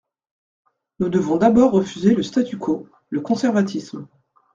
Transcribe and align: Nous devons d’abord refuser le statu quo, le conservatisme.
Nous 0.97 1.09
devons 1.09 1.37
d’abord 1.37 1.73
refuser 1.73 2.15
le 2.15 2.23
statu 2.23 2.57
quo, 2.57 2.89
le 3.11 3.21
conservatisme. 3.21 4.07